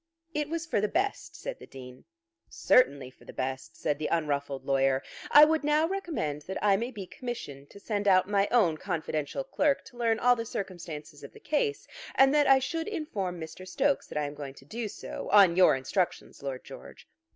"It 0.33 0.49
was 0.49 0.65
for 0.65 0.81
the 0.81 0.87
best," 0.87 1.35
said 1.35 1.59
the 1.59 1.67
Dean. 1.67 2.05
"Certainly 2.49 3.11
for 3.11 3.23
the 3.25 3.33
best," 3.33 3.75
said 3.77 3.99
the 3.99 4.07
unruffled 4.07 4.65
lawyer. 4.65 5.03
"I 5.29 5.45
would 5.45 5.63
now 5.63 5.87
recommend 5.87 6.41
that 6.47 6.57
I 6.59 6.75
may 6.75 6.89
be 6.89 7.05
commissioned 7.05 7.69
to 7.69 7.79
send 7.79 8.07
out 8.07 8.27
my 8.27 8.47
own 8.49 8.77
confidential 8.77 9.43
clerk 9.43 9.85
to 9.85 9.97
learn 9.97 10.17
all 10.17 10.35
the 10.35 10.43
circumstances 10.43 11.23
of 11.23 11.33
the 11.33 11.39
case; 11.39 11.85
and 12.15 12.33
that 12.33 12.47
I 12.47 12.57
should 12.57 12.87
inform 12.87 13.39
Mr. 13.39 13.67
Stokes 13.67 14.07
that 14.07 14.17
I 14.17 14.25
am 14.25 14.33
going 14.33 14.55
to 14.55 14.65
do 14.65 14.87
so, 14.87 15.29
on 15.29 15.55
your 15.55 15.75
instructions, 15.75 16.41
Lord 16.41 16.63
George." 16.63 17.07